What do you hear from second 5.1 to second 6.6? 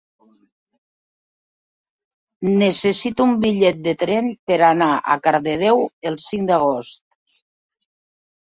Cardedeu el cinc